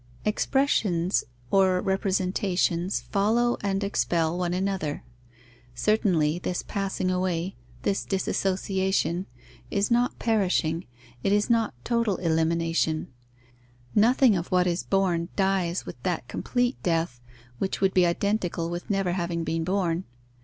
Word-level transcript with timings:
_Expressions 0.27 1.23
or 1.51 1.79
representations 1.79 3.01
follow 3.11 3.55
and 3.61 3.83
expel 3.83 4.35
one 4.35 4.51
another. 4.51 5.03
Certainly, 5.75 6.39
this 6.39 6.63
passing 6.63 7.11
away, 7.11 7.55
this 7.83 8.03
disassociation, 8.03 9.27
is 9.69 9.91
not 9.91 10.17
perishing, 10.17 10.87
it 11.21 11.31
is 11.31 11.51
not 11.51 11.75
total 11.83 12.17
elimination: 12.17 13.09
nothing 13.93 14.35
of 14.35 14.47
what 14.51 14.65
is 14.65 14.81
born 14.81 15.29
dies 15.35 15.85
with 15.85 16.01
that 16.01 16.27
complete 16.27 16.81
death 16.81 17.21
which 17.59 17.79
would 17.79 17.93
be 17.93 18.07
identical 18.07 18.71
with 18.71 18.89
never 18.89 19.11
having 19.11 19.43
been 19.43 19.63
born. 19.63 20.05